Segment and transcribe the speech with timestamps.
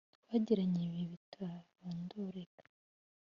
[0.23, 2.63] twagiranye ibihe bitarondoreka